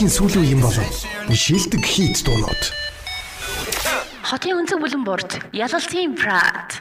[0.00, 0.96] Хамгийн сүүлийн юм болов.
[1.28, 2.62] Шилдэг хит дуунууд.
[4.24, 6.80] Хотын өнцөг бүлэн борт ялалтын прад.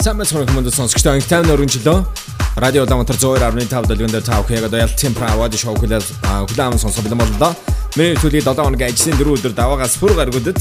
[0.00, 2.08] Самбай цорын хүмүүст сонсогчдоо анги тайвны өргөнчлөө.
[2.56, 6.08] Радио Улаанбаатар 102.5 дэлгэнд тав хэга доял темпра вад шоу хүлээл
[6.48, 7.52] хүлээн сонсох бэлэн боллоо.
[8.00, 10.56] Миний төлөй 7 хоногийн ажлын 4 өдөр даваагаас бүр гаргуудад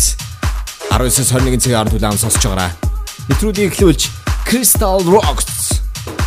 [0.92, 2.91] 19-21 цагийн хооронд хүлээн сонсож байгаарай.
[3.29, 4.09] Нэвтрүүлгийг эхлүүлж
[4.47, 5.81] Crystal Rocks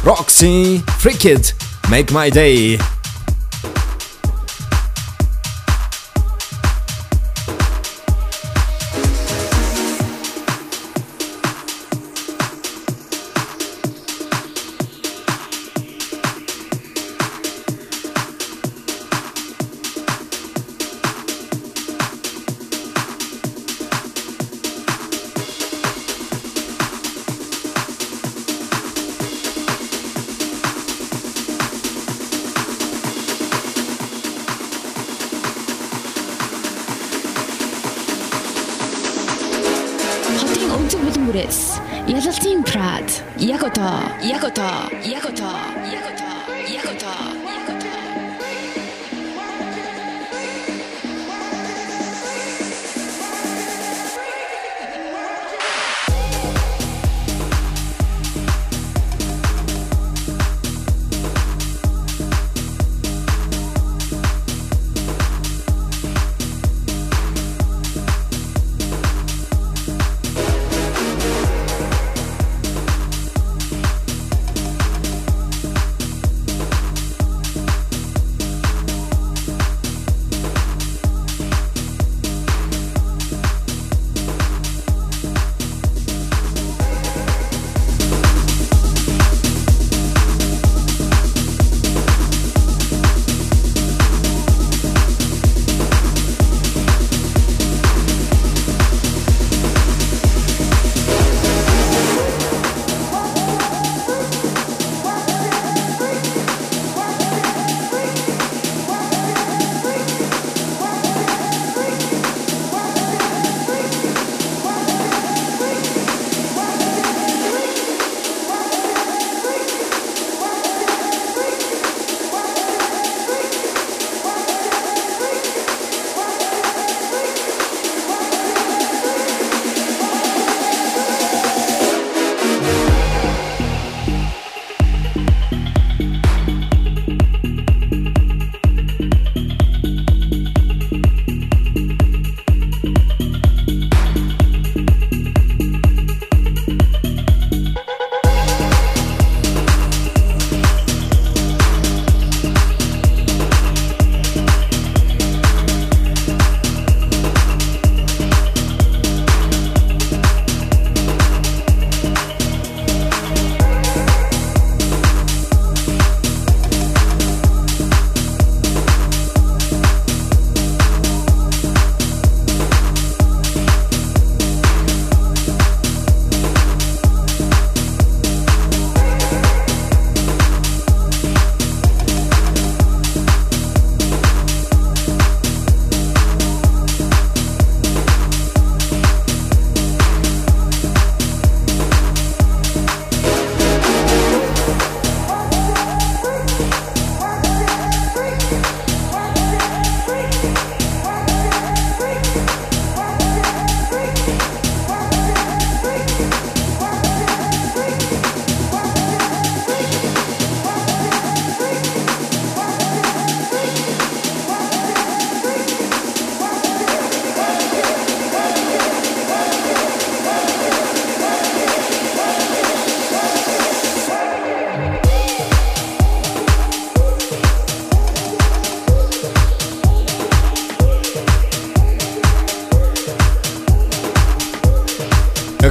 [0.03, 1.55] Roxy Freaked
[1.89, 2.77] Make My Day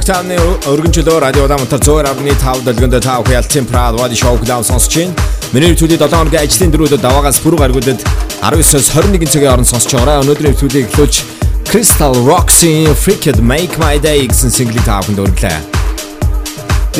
[0.04, 0.36] Октаны
[0.68, 5.14] өргөнчлөө радио Улаанбаатар 102.5 дэлгэнд тав хялтын прад вади шоу клаус сонсож байна.
[5.54, 8.04] Миний төлөй 7 хоногийн ажлын дөрөвдөд даваагаас бүр гаргуудад
[8.44, 10.20] 19-с 21 цагийн хооронд сонсож байгаа.
[10.20, 11.22] Өнөөдрийн төлөйг эхлүүлж
[11.70, 15.56] Crystal Roxy Freaked Make My Day гэсэн single таавханд өргөлээ.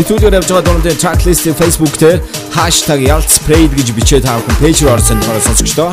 [0.00, 2.24] Нэвтрүүлгээр явж байгаа дундын tracklist Facebook дээр
[2.56, 5.92] #yaltsprayed гэж бичээ таавхан пэйж рүү орсон болохоор сонсогчдоо.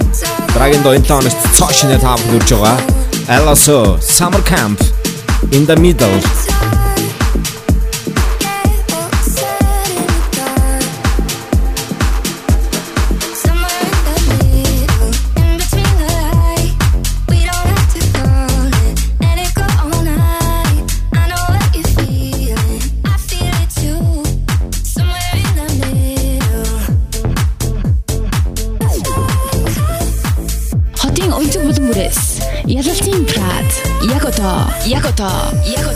[0.56, 2.80] Дараагийн доо энэ 7 хоногт цоо шинэ таавханд үрж байгаа.
[3.44, 4.80] LSO Summer Camp
[5.52, 6.51] in the middle
[35.22, 35.91] Star.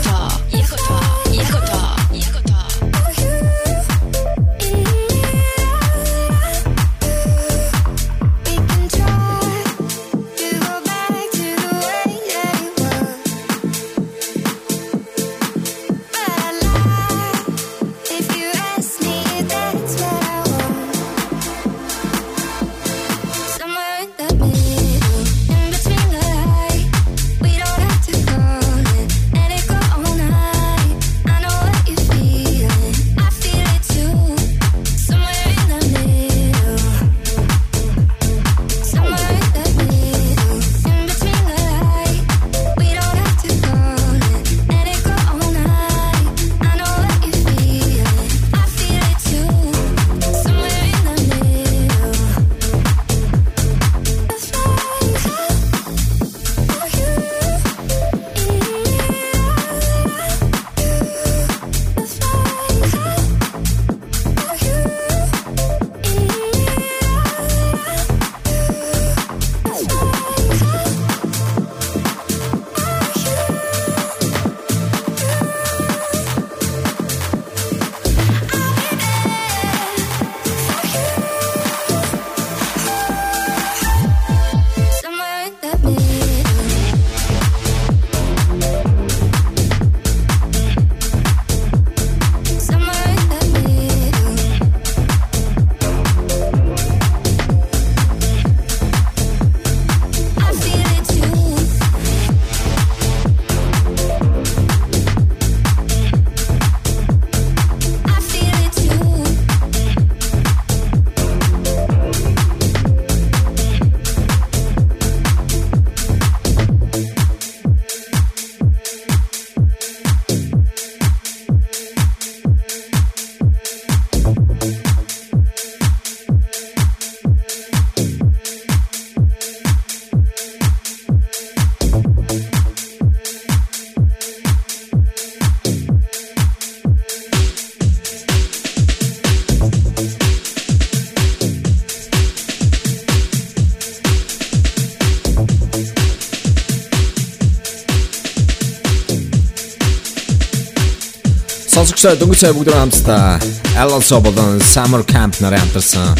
[152.06, 153.40] Сонсогчдоо дөнгөж сая бүгд хамтдаа
[153.82, 156.14] Alonso болон Summer Camp нарын хамтарсан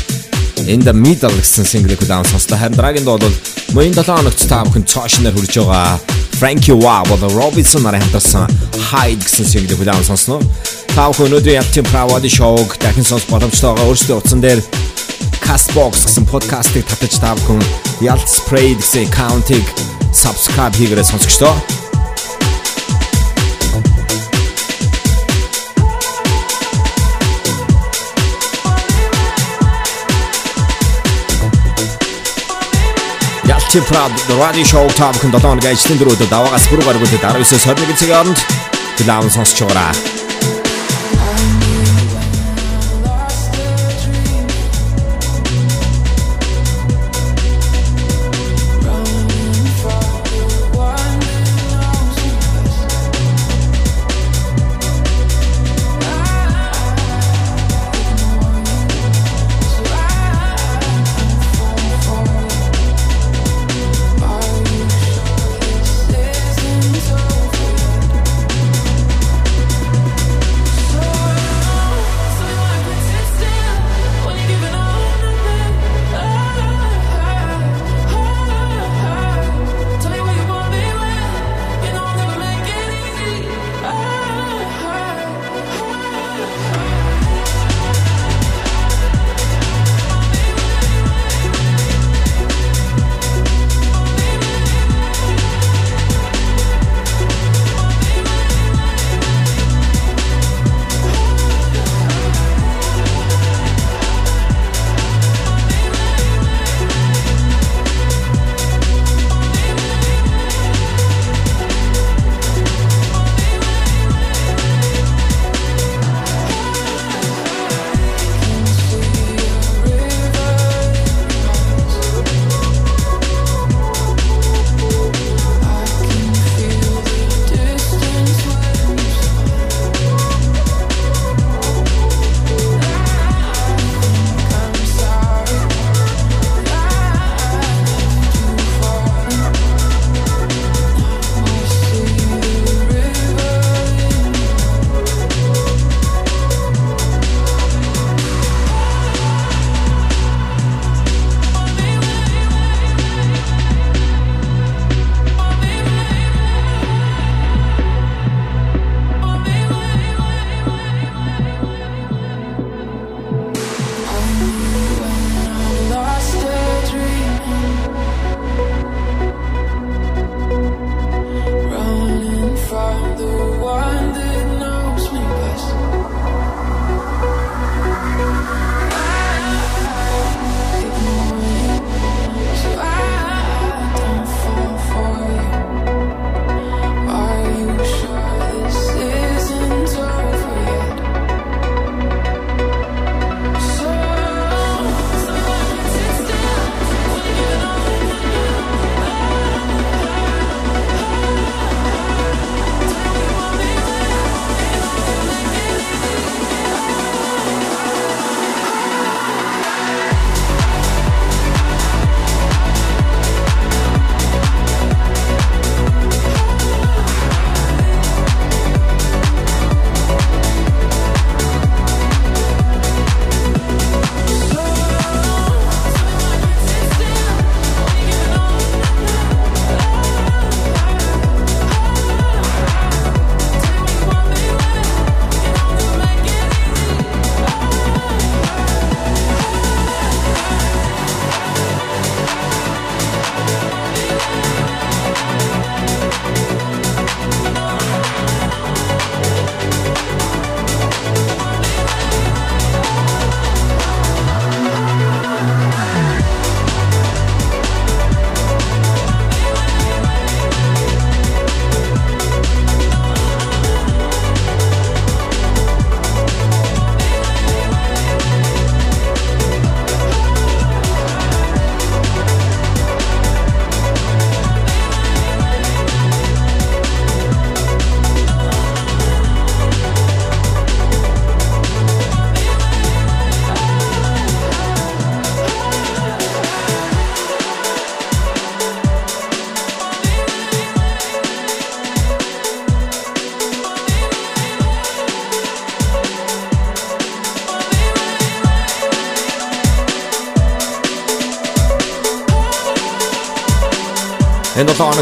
[0.67, 2.59] In the Middle гэсэн single-ийг удаан сонслоо.
[2.59, 3.31] Харин дараагийн дуу бол
[3.71, 6.01] мөн 7 хоногт та бүхэн цоошноор хүрж байгаа
[6.43, 8.51] Frankie Wow болон Robinson нарын хамтарсан
[8.91, 10.43] Hide гэсэн single-ийг удаан сонсноо.
[10.91, 14.59] Та бүхэн өнөөдрийн Yaptim Pravadi Show-г дахин сонсох боломжтойгоо өөрсдөө утсан дээр
[15.39, 17.63] Castbox гэсэн подкастыг татаж та бүхэн
[18.03, 19.63] Yalt Spray гэсэн аккаунтыг
[20.11, 21.86] subscribe хийгээрэй сонсогчдоо.
[33.67, 38.15] Ялчин Прад Radio Show таамхан 7 хоногийн ажлын дөрөвдөд даваагаас бүрүү гаргуулад 19-с 21 цагийн
[38.15, 38.39] хооронд
[39.03, 40.26] Глаун сонсч байгаараа.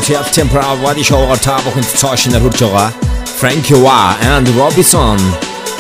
[0.05, 2.93] Энэ долооног ял темпра вади шоугаар та бүхэнд цаашнаар хурж байгаа.
[3.41, 5.19] Frankie Wa and Robinson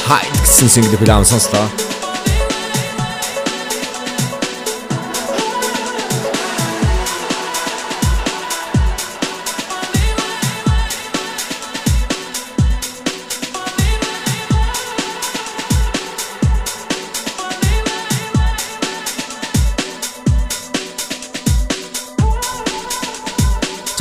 [0.08, 1.83] Hyde гэсэн single хүлээн сонслоо.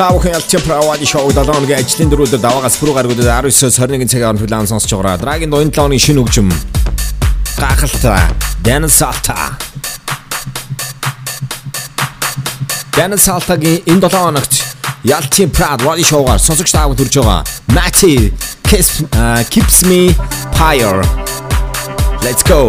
[0.04, 4.44] Тав хүн ялч правади шоу долооногийн ажлын дөрүүдээр даваагаас пүрүү гаргуудад 19-с 21 цагийн хооронд
[4.52, 5.16] план сонсож байгаа.
[5.16, 6.52] Драгийн дунд лооны шинэ хөгжим.
[7.56, 8.28] Гахалтай.
[8.68, 9.56] Dance Salta.
[12.92, 14.54] Dance Salta-гийн энэ 7 хоногт
[15.08, 17.48] Ялтын Prad Wadi шоугаар сонсогч таавд хүрж байгаа.
[17.72, 18.36] Matty
[18.68, 20.12] Kiss uh, Keeps Me
[20.60, 21.00] Higher.
[22.28, 22.68] Let's go.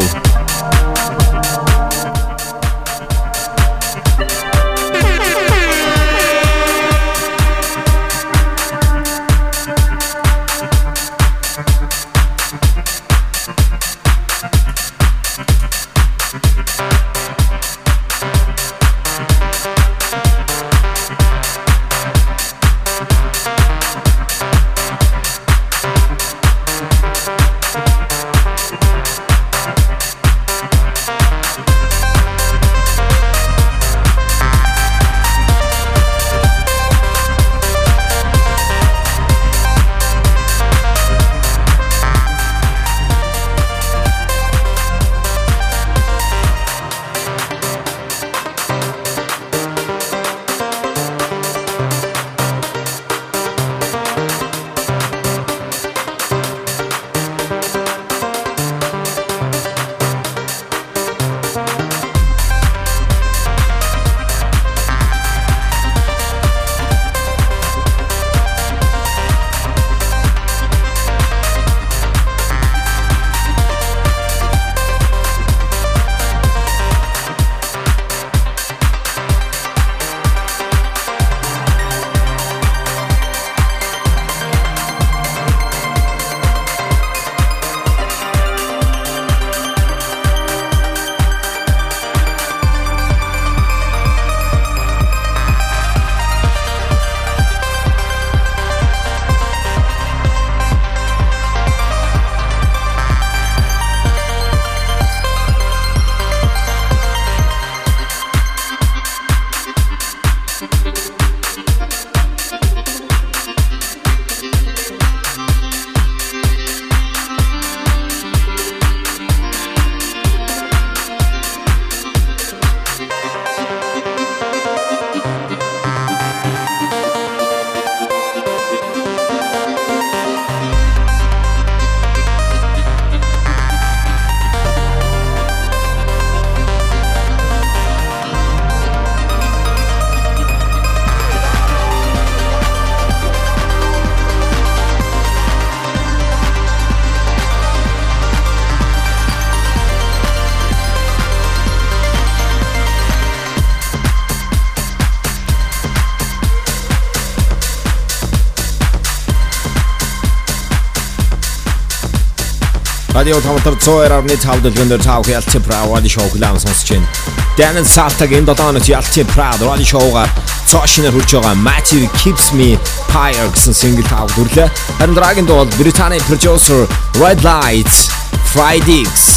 [163.25, 167.09] Радио тамтар 102.5 дэлгэндэр тав ялцсан правади шоу глам сонсож байна.
[167.57, 170.29] Дэнэн Салтагийн 7 оног ялцсан правади шоугаар
[170.69, 172.77] цаашнаар хурж байгаа Matthew Keeps Me
[173.17, 174.69] Higher гэсэн single тав дүрлээ.
[175.01, 176.85] Харин дараагийн дуул Британий producer
[177.17, 178.13] Red Lights
[178.53, 179.34] Fridays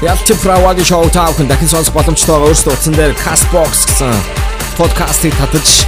[0.00, 4.14] Ялч Правагийн шоу таавхан дахин сонсох боломжтой байгаа өөрсдөө утсан дээр Castbox гэсэн
[4.78, 5.82] подкастыг татаж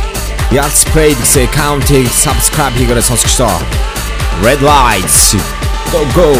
[0.50, 3.54] Ялч Spray гэсэн аккаунтыг subscribe хийгээрэй сонсогчдоо.
[4.42, 5.38] Red Lights
[5.94, 6.34] go go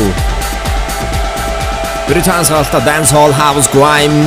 [2.11, 4.19] Британс халта dance hall house grime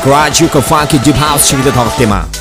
[0.00, 2.35] garage UK funky deep house чиглэлд тоглох юм аа.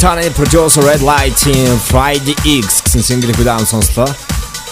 [0.00, 4.08] Британий producer Red Light Team Friday X гэсэн single хүлээн сонслоо.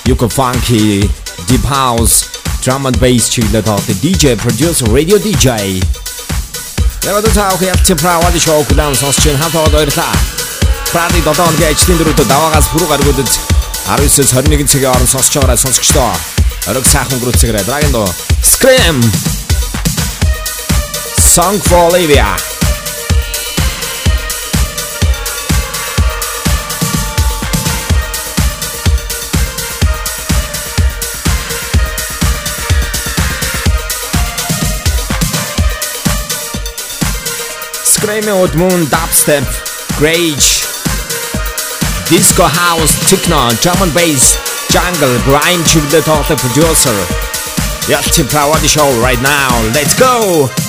[0.09, 1.05] Yuko Funky,
[1.45, 2.25] Deep House,
[2.65, 5.85] Drum and Bass чиглэлд тоглох DJ producer Radio DJ.
[7.05, 9.45] Яг одоо таа их ялч правад шоу хүлээн сонсч байна.
[9.45, 10.17] Хамтаа баярлалаа.
[10.89, 13.29] Friday 7 өдрийн ажлын дөрөвдөө даваагаас бүрүү гаргуудад
[14.01, 16.13] 19-с 21 цагийн хооронд сонсож байгаараа сонсогчдоо.
[16.73, 17.69] Орог сайхан өнгөрөөцгөрэй.
[17.69, 18.09] Dragon Do
[18.41, 18.97] Scream
[21.21, 22.33] Song for Olivia
[38.09, 39.45] grajmy od Moon Dubstep,
[40.01, 40.67] Rage,
[42.11, 44.39] Disco House, Techno, German Bass,
[44.71, 46.95] Jungle, grime, Chief the Total Producer.
[47.87, 49.63] Just power the show right now.
[49.75, 50.68] Let's go!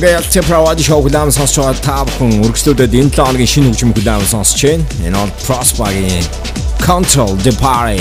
[0.00, 3.92] Ингээ ялцээ правад шоу хүлээм сонсч байгаа та бүхэн үргэлжлүүлээд энэ 7 хоногийн шинэ хөгжим
[3.92, 4.88] хүлээм сонсч байна.
[5.04, 6.24] Энэ бол Prosper-гийн
[6.80, 8.00] Control the Party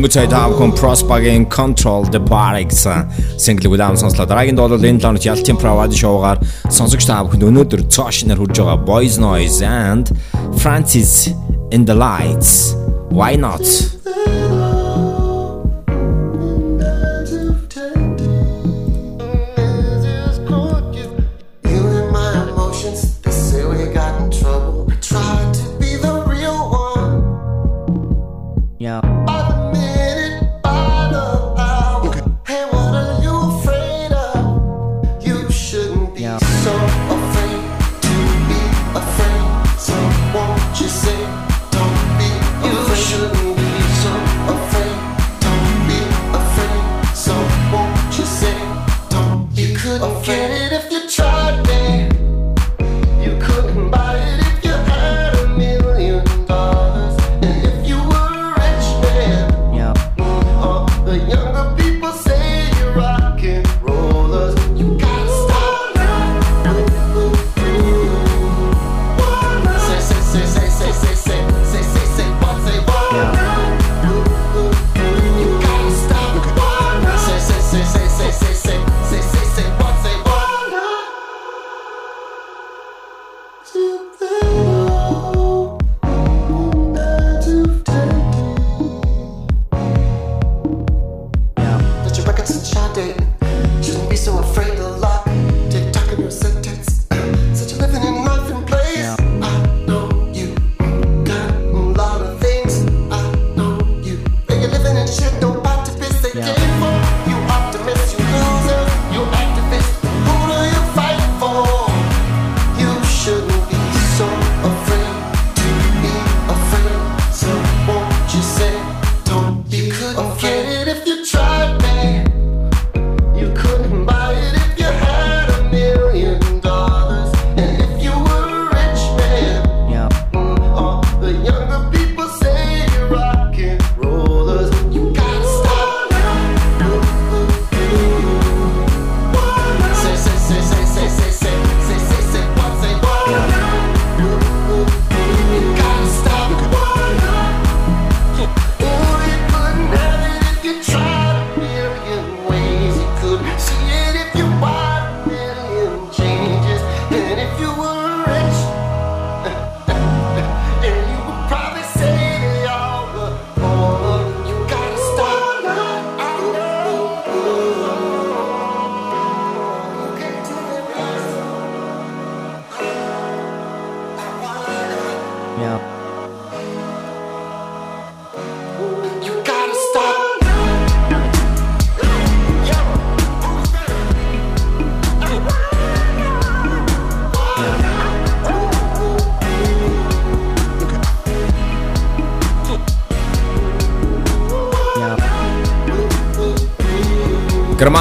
[0.00, 4.24] Дөнгөж цай таавхан Prospagen Control the Bar гэсэн single удаан сонслоо.
[4.24, 6.40] Дараагийн бол энэ лонч Ялтин Pravadi шоугаар
[6.72, 10.08] сонсогч таавхан өнөөдөр цааш нар хурж байгаа Boys Noise and
[10.56, 11.28] Francis
[11.68, 12.72] in the Lights.
[13.12, 13.89] Why not?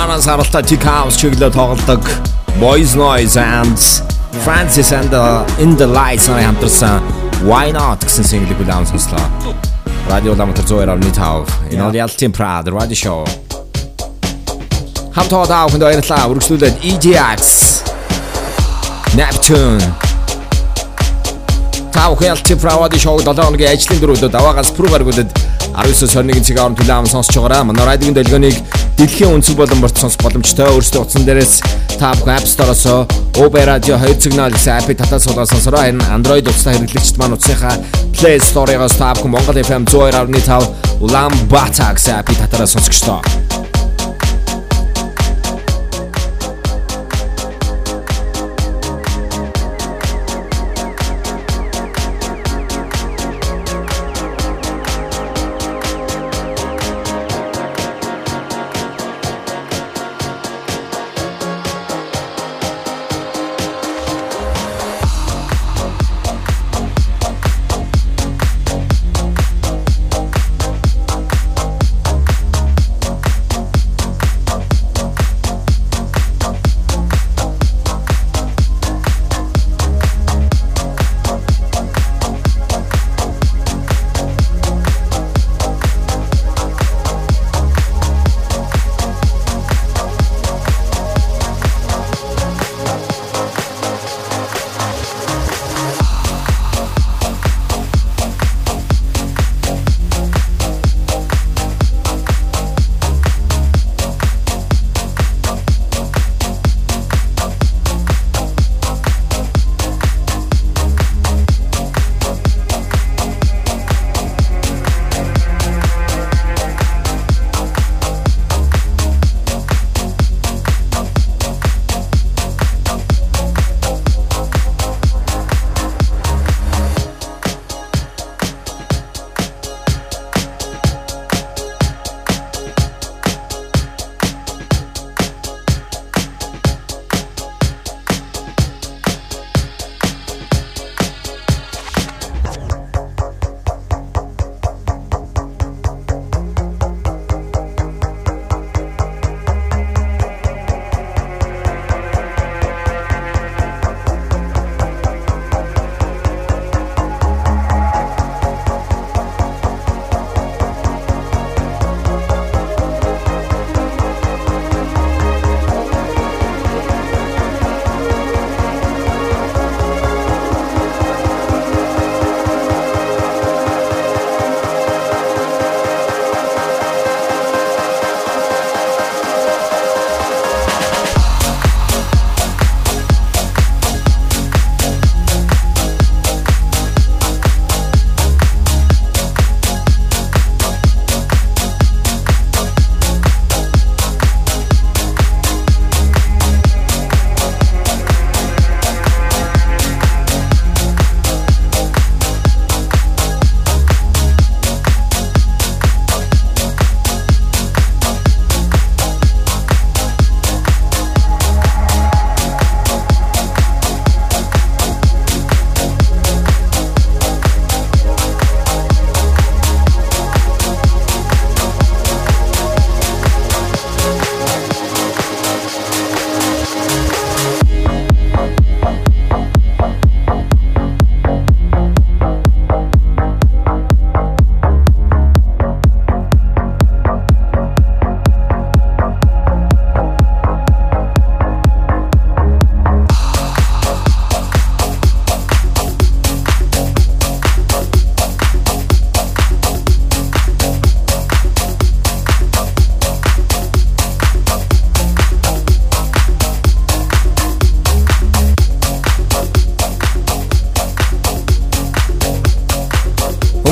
[0.10, 2.02] Германаас харалтаа Tick House чиглэлд тоглодог
[2.60, 3.78] Boys Noise and
[4.44, 6.98] Francis and the In the Lights хамтарсан
[7.46, 9.22] Why Not гэсэн single-ийг удаан сонслоо.
[10.10, 13.22] Радио Ламтар 102.5 энэ бол Ялтин Prad Radio Show.
[15.14, 16.26] Хамт хаваа хүнд баярлалаа.
[16.34, 17.42] Үргэлжлүүлээд EGX
[19.14, 19.86] Neptune
[21.94, 25.30] Тав Ялтин Prad Radio Show 7 хоногийн ажлын дөрөвдөд даваагаас пруу гаргуудад
[25.78, 28.58] 19-21 цагийн хооронд төлөв сонсож байгаараа манай радиогийн долгионыг
[29.00, 30.68] дэлхийн өнцөг болон борт сонсох боломжтой.
[30.76, 31.64] Өөрсдөө утсан дээрээс
[31.96, 32.84] та бүхэн App Store-оос
[33.40, 35.80] Uber Radio 2 сигнал гэсэн апп татаад суулгаад сонсороо.
[35.88, 37.80] Харин Android утастай хэрэглэгчд маань утасынхаа
[38.12, 43.39] Play Store-оос та бүхэн Монгол FM 102.5 Улаанбаатар гэсэн апп татаараа сонсох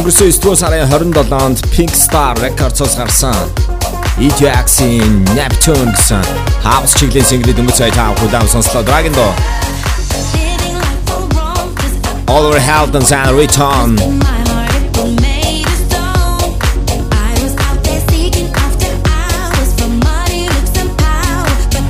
[0.08, 3.36] Өнгөрсөн 9 дугаар сарын 27-нд Pink Star Records-ос гарсан.
[4.24, 6.24] EJX-ийн Neptune гэсэн
[6.64, 8.88] хаус чиглэлийн single дөнгөж сая тав хүлээн сонслоо.
[8.88, 9.28] Dragon Do
[12.32, 14.00] Oliver Heldens and Return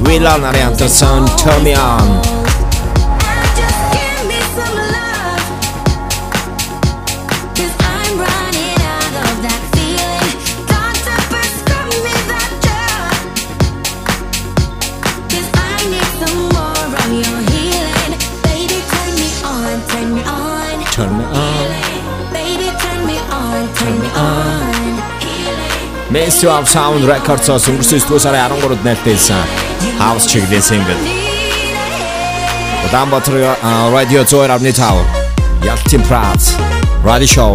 [0.01, 1.29] Willa нарын хамтарсан
[1.61, 2.26] Me On
[26.17, 29.51] Master of Sound Records-ос өнгөрсөн 9 сарын 13-нд нээлттэйсэн
[29.99, 30.97] House чиглэлийн single.
[32.89, 33.37] Улаанбаатар
[33.93, 35.05] радио 102.5
[35.69, 36.41] Ялтин Прат
[37.05, 37.53] Radio Show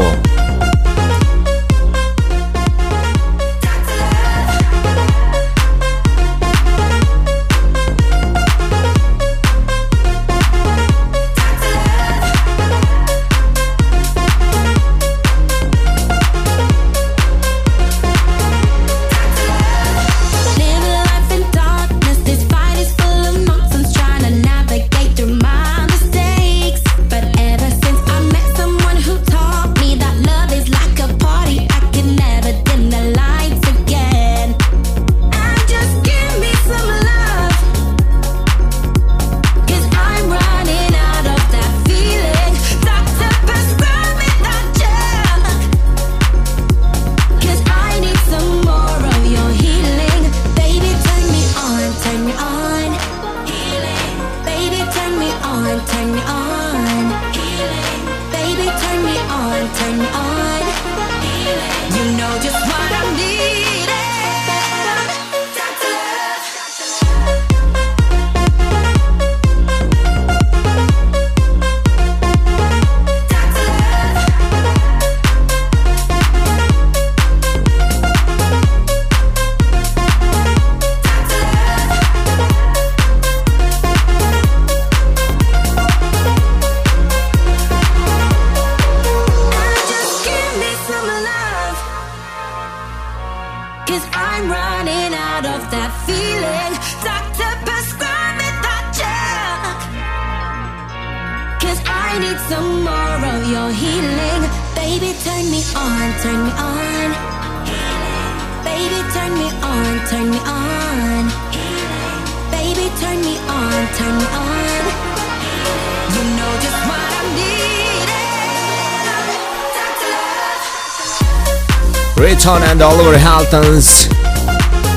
[122.82, 124.08] Oliver Haltons.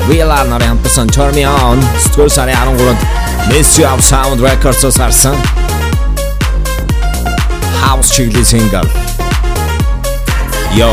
[0.08, 1.78] Willa нарын хамтсан Turn Me On.
[2.02, 3.06] Сэтгүүр сарын 13-нд
[3.52, 5.36] Messi of Sound Records-ос гарсан
[7.82, 8.88] House чиглэлийн single.
[10.74, 10.90] Yo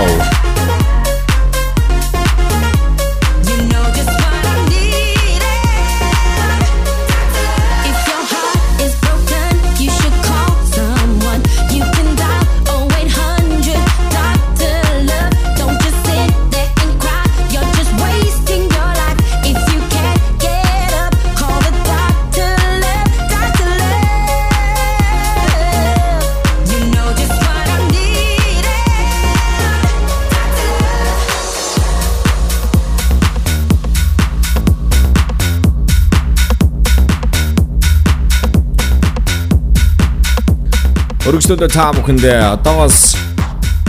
[41.23, 43.13] Өргөжлөлөө та бүхэндээ одоогоос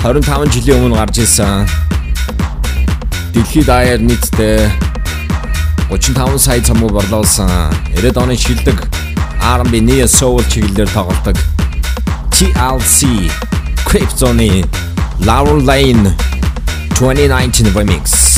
[0.04, 1.66] 25 жилийн өмнө гарч ирсэн
[3.34, 4.70] дэлхийд даяар нийтдээ
[5.90, 8.78] 35 сая цамуу борлуулсан 90 оны шилдэг
[9.42, 11.34] R&B Neo Soul чиглэлээр тоглодог
[12.30, 13.26] TLC
[13.82, 14.62] Cryptoni
[15.26, 16.14] Laurel Lane
[17.02, 18.33] 2019 remix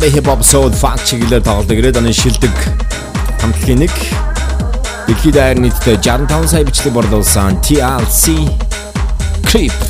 [0.00, 1.76] R&B hip hop soul funk чиглэлээр тоглодог.
[1.76, 2.56] 90-ад оны шилдэг
[3.42, 3.92] хамтлагийн нэг
[5.04, 8.48] дэлхийд даяар нийтдээ 65 сая бичлэг борлуулсан TLC
[9.44, 9.89] Creep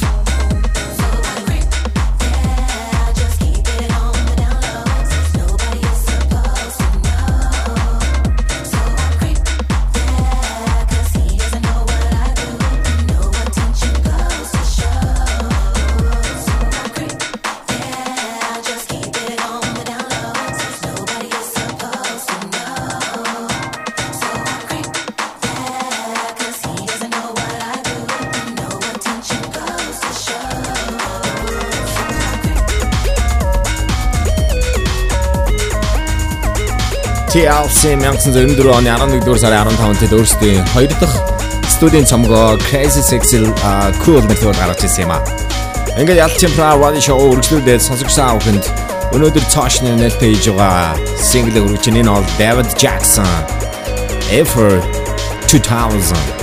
[37.30, 41.14] TLC 1994 оны 11 дугаар сарын 15-нд өөрсдийн хоёр дахь
[41.70, 43.38] студийн цомгоо Crazy Sexy
[44.02, 45.22] Cool нэрээр гаргаж ирсэн юм а.
[45.94, 48.66] Ингээд ялчин пра radio show үргэлжлүүлээд сонсогчсан авахынд
[49.14, 53.30] өнөөдөр цаашны нэлтэй хийж байгаа single үргэлж энэ нь бол David Jackson
[54.34, 54.82] Ever
[55.46, 56.39] 2000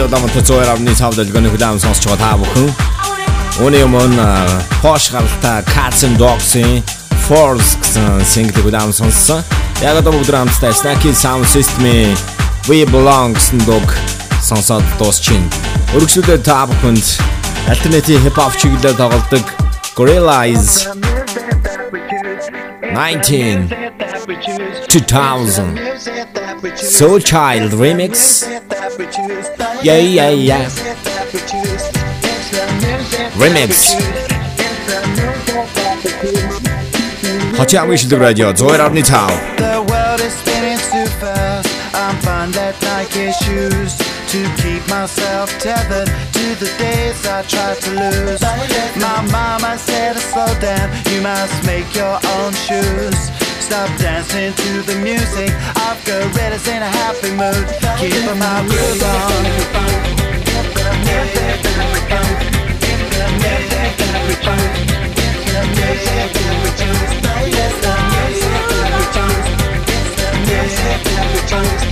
[0.00, 2.72] Радио Дамтар 102.5 дэлгөөний хүлээм сонсч байгаа та бүхэн.
[3.60, 4.24] Үүний өмнө
[4.80, 6.80] Porsche гаралтай Cats and Dogs-ийн
[7.28, 9.44] Force гэсэн single хүлээм сонссон.
[9.84, 12.16] Яг одоо бүгд хамтдаа Snacky Sound System-ийн
[12.64, 13.84] We Belong гэсэн дог
[14.40, 15.44] сонсоод дуусчихин.
[15.92, 17.04] Өргөжлөлөө та бүхэнд
[17.68, 19.44] альтернатив хип-хоп чиглэлээр тоглодог
[19.92, 20.88] Gorillaz
[22.96, 23.68] 19
[24.88, 25.76] 2000
[26.88, 28.48] Soul Child Remix
[29.82, 30.68] Yeah, yeah, yeah.
[33.40, 33.96] Remix.
[37.58, 39.28] Chociaż jeśli dobra działa, złe radny tał.
[39.56, 41.68] The world is spinning too fast.
[41.94, 43.96] I'm fine that Nike shoes
[44.32, 48.40] to keep myself tethered to the days I tried to lose.
[48.96, 53.39] My mama said to slow down, you must make your own shoes.
[53.70, 55.48] Stop dancing to the music.
[55.76, 57.68] I've got gorillas in a happy mood.
[58.00, 59.70] Keep my groove on.
[71.22, 71.89] In the jungle watching a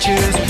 [0.00, 0.49] Choose.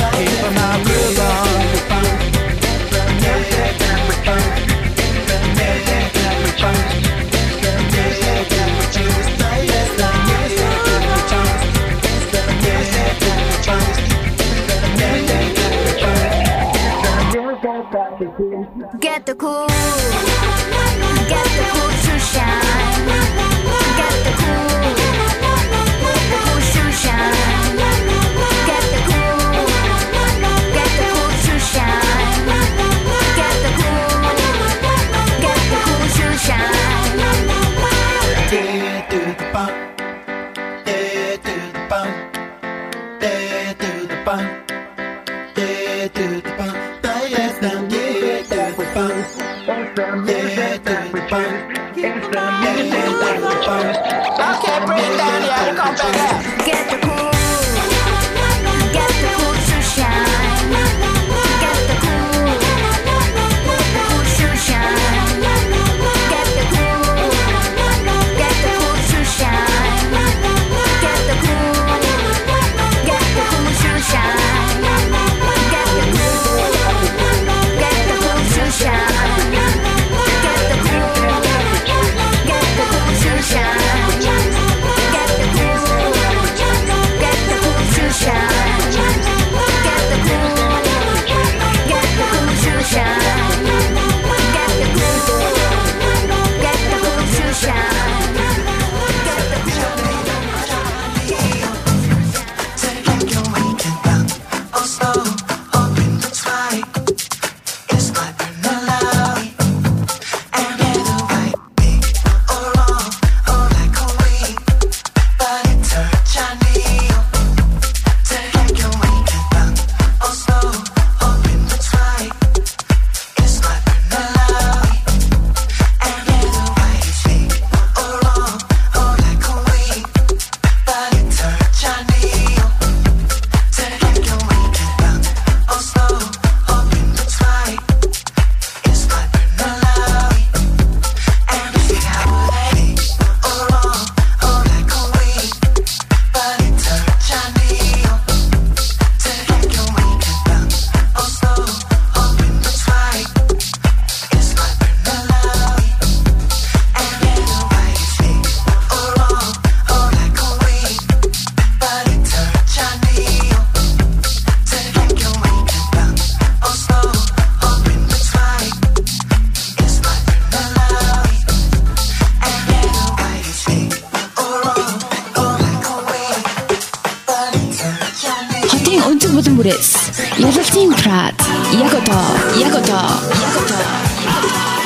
[180.51, 181.35] Magazine Prat.
[181.83, 182.13] Jako to,
[182.61, 182.93] jako to,
[183.41, 183.77] jako to,
[184.23, 184.80] jako to.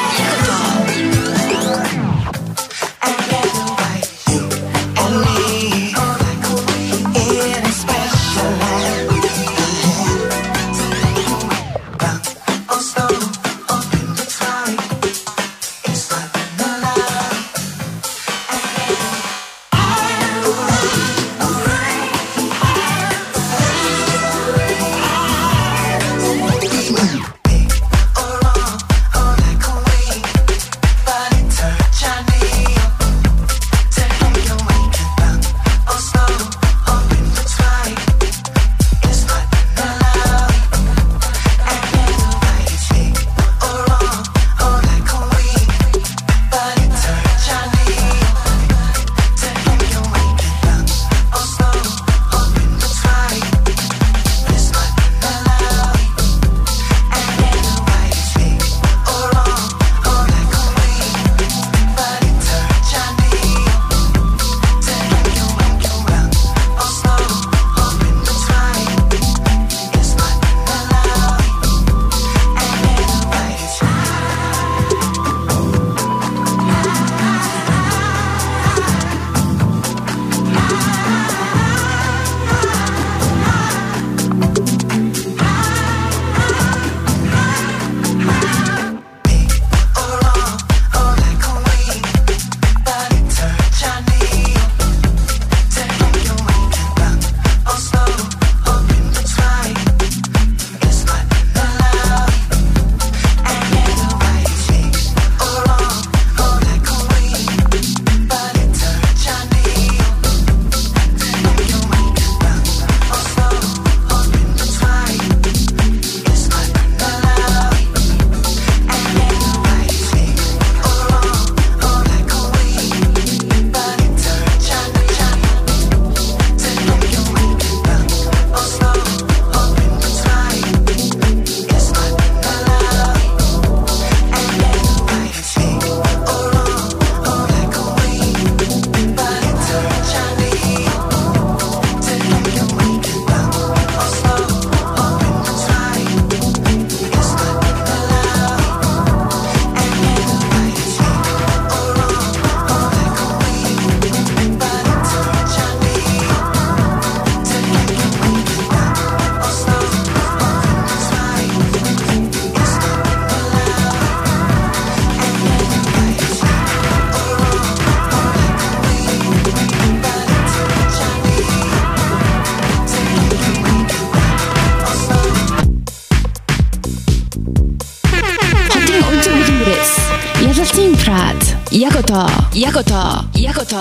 [182.65, 182.95] やこと
[183.39, 183.77] 嫌こと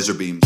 [0.00, 0.39] laser beam.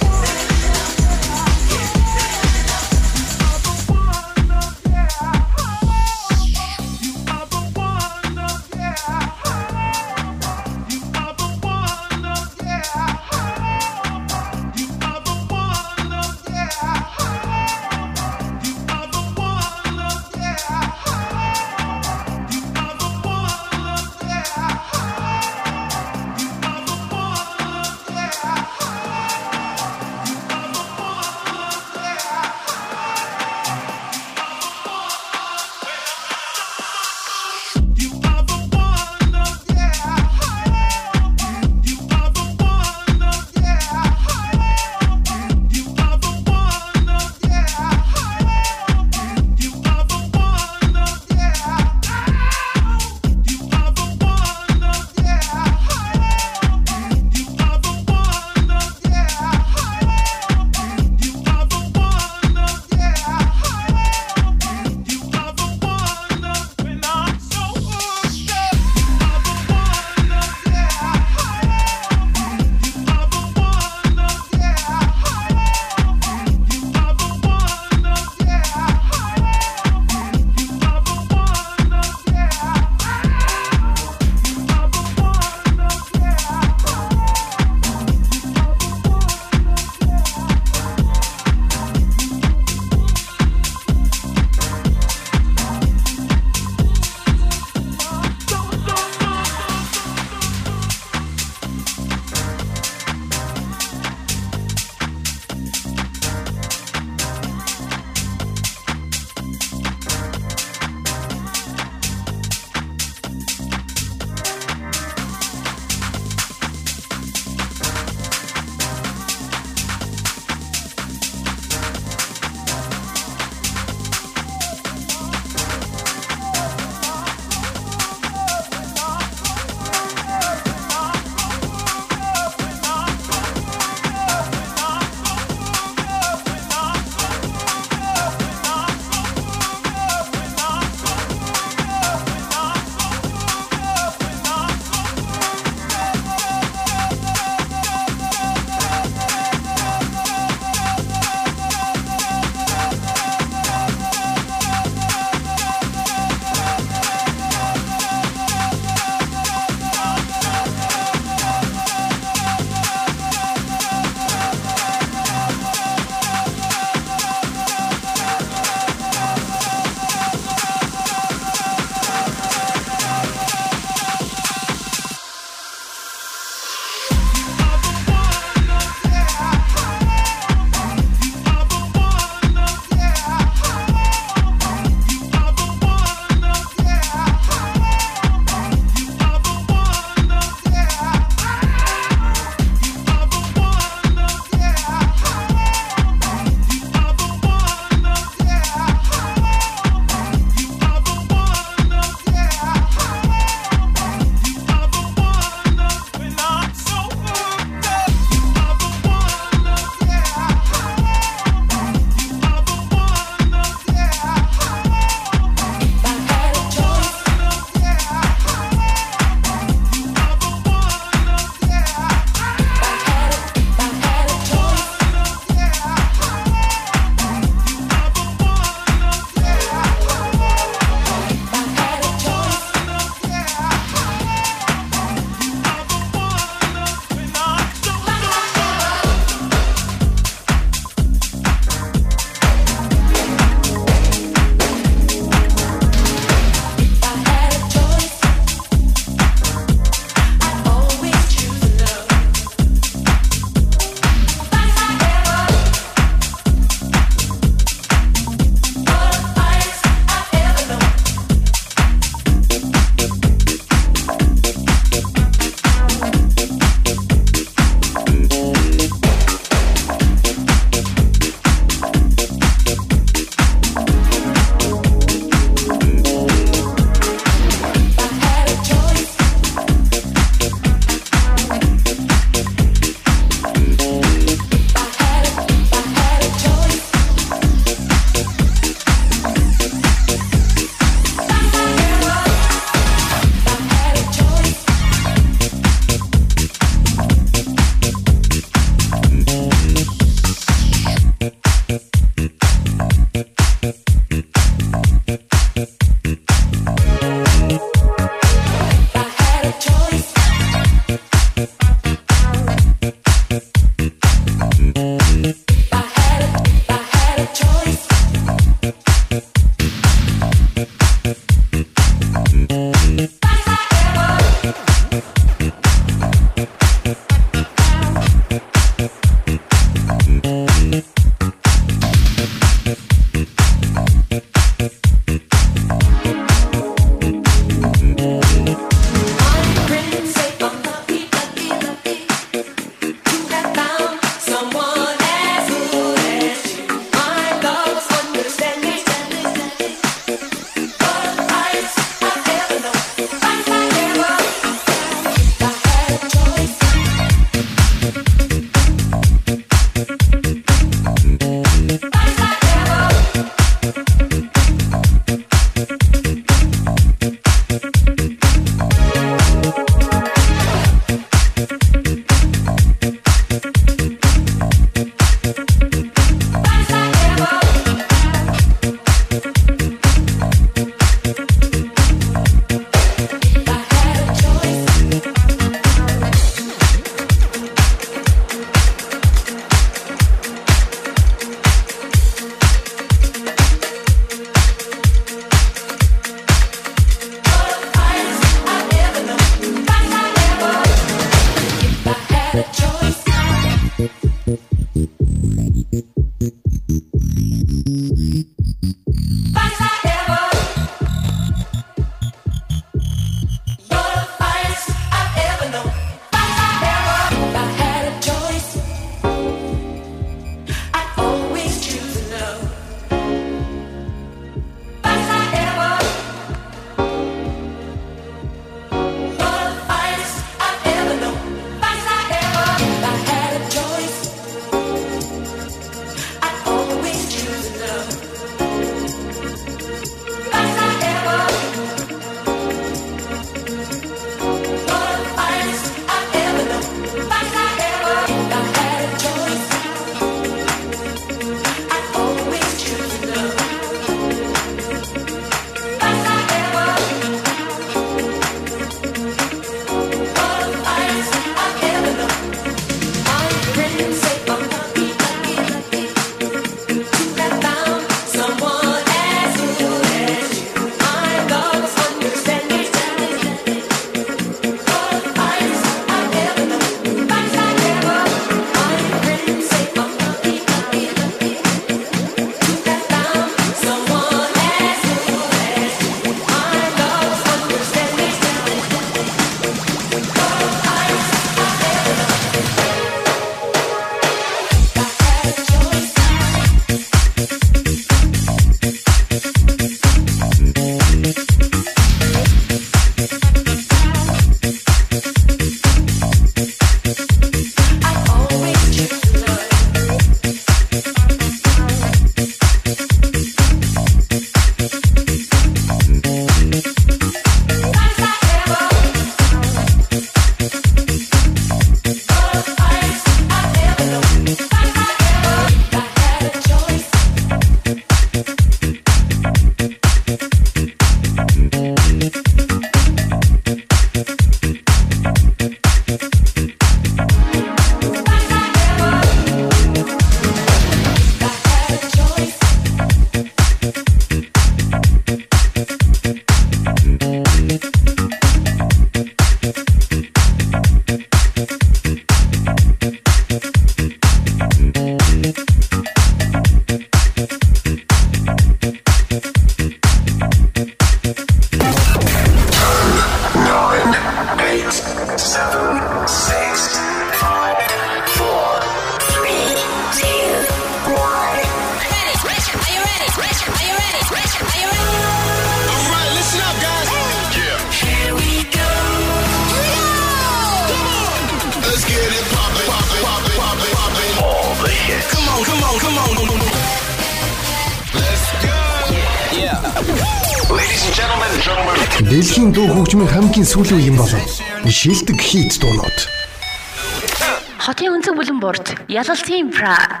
[598.99, 600.00] Ялалтын Pride